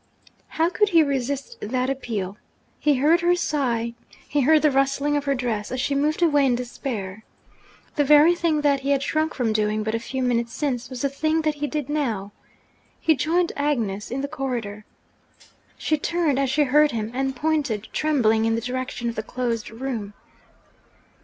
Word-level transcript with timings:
How 0.57 0.67
could 0.67 0.89
he 0.89 1.03
resist 1.03 1.57
that 1.61 1.87
appeal? 1.87 2.37
He 2.79 2.95
heard 2.95 3.21
her 3.21 3.35
sigh 3.35 3.93
he 4.27 4.41
heard 4.41 4.63
the 4.63 4.71
rustling 4.71 5.15
of 5.15 5.25
her 5.25 5.35
dress 5.35 5.71
as 5.71 5.79
she 5.79 5.93
moved 5.93 6.23
away 6.23 6.43
in 6.47 6.55
despair. 6.55 7.23
The 7.97 8.03
very 8.03 8.33
thing 8.33 8.61
that 8.61 8.79
he 8.79 8.89
had 8.89 9.03
shrunk 9.03 9.35
from 9.35 9.53
doing 9.53 9.83
but 9.83 9.93
a 9.93 9.99
few 9.99 10.23
minutes 10.23 10.53
since 10.53 10.89
was 10.89 11.03
the 11.03 11.09
thing 11.09 11.43
that 11.43 11.53
he 11.53 11.67
did 11.67 11.87
now! 11.87 12.31
He 12.99 13.15
joined 13.15 13.51
Agnes 13.55 14.09
in 14.09 14.21
the 14.21 14.27
corridor. 14.27 14.85
She 15.77 15.99
turned 15.99 16.39
as 16.39 16.49
she 16.49 16.63
heard 16.63 16.89
him, 16.89 17.11
and 17.13 17.35
pointed, 17.35 17.87
trembling, 17.93 18.45
in 18.45 18.55
the 18.55 18.61
direction 18.61 19.07
of 19.07 19.13
the 19.13 19.21
closed 19.21 19.69
room. 19.69 20.15